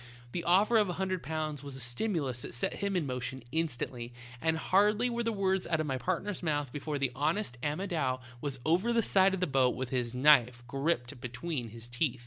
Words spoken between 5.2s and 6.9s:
the words out of my partner's mouth